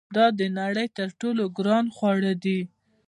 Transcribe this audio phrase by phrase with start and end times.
[0.15, 2.59] دا د نړۍ تر ټولو ګران خواړه دي.